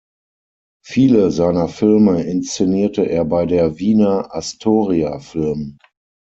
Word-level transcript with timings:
Viele 0.83 1.29
seiner 1.29 1.67
Filme 1.67 2.23
inszenierte 2.23 3.03
er 3.07 3.23
bei 3.23 3.45
der 3.45 3.77
Wiener 3.77 4.33
Astoria-Film. 4.33 5.77